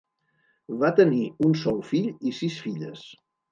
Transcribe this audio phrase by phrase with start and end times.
[0.83, 1.19] Va tenir
[1.49, 3.07] un sol fill i sis filles.